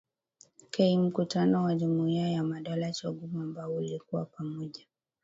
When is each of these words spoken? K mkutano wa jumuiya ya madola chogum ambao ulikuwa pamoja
K 0.71 0.97
mkutano 0.97 1.63
wa 1.63 1.75
jumuiya 1.75 2.29
ya 2.31 2.43
madola 2.43 2.91
chogum 2.91 3.37
ambao 3.41 3.75
ulikuwa 3.75 4.25
pamoja 4.25 4.85